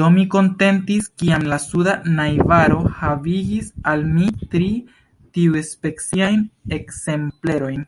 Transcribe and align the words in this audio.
Do, 0.00 0.08
mi 0.16 0.24
kontentis, 0.34 1.08
kiam 1.22 1.46
la 1.52 1.58
suda 1.64 1.94
najbaro 2.18 2.76
havigis 3.00 3.72
al 3.94 4.06
mi 4.12 4.30
tri 4.54 4.70
tiuspeciajn 5.40 6.48
ekzemplerojn. 6.80 7.86